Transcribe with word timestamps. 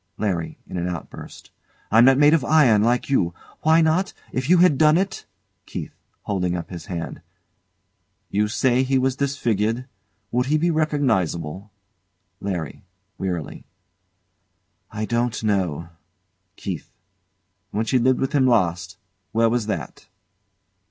LARRY. 0.17 0.57
[In 0.65 0.77
an 0.77 0.87
outburst] 0.89 1.51
I'm 1.91 2.05
not 2.05 2.17
made 2.17 2.33
of 2.33 2.43
iron, 2.43 2.81
like 2.81 3.07
you. 3.07 3.35
Why 3.61 3.81
not? 3.81 4.13
If 4.31 4.49
you 4.49 4.57
had 4.57 4.79
done 4.79 4.97
it! 4.97 5.27
KEITH. 5.67 5.93
[Holding 6.23 6.55
up 6.57 6.71
his 6.71 6.87
hand] 6.87 7.21
You 8.31 8.47
say 8.47 8.81
he 8.81 8.97
was 8.97 9.15
disfigured. 9.17 9.85
Would 10.31 10.47
he 10.47 10.57
be 10.57 10.71
recognisable? 10.71 11.71
LARRY. 12.39 12.83
[Wearily] 13.19 13.67
I 14.89 15.05
don't 15.05 15.43
know. 15.43 15.89
KEITH. 16.55 16.91
When 17.69 17.85
she 17.85 17.99
lived 17.99 18.19
with 18.21 18.33
him 18.33 18.47
last 18.47 18.97
where 19.33 19.49
was 19.51 19.67
that? 19.67 20.07